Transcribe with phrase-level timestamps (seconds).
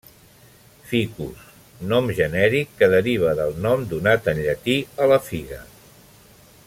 [0.91, 1.43] Ficus:
[1.91, 5.61] nom genèric que deriva del nom donat en llatí a la figa.